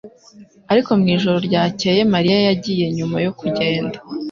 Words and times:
ariko 0.71 0.89
mwijoro 0.99 1.37
ryakeye 1.47 2.01
Mariya 2.13 2.39
yagiye 2.47 2.85
nyuma 2.97 3.17
yo 3.25 3.31
kugenda. 3.39 3.97